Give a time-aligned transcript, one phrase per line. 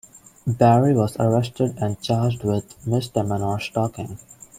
[0.47, 4.17] Barry was arrested and charged with "misdemeanor stalking".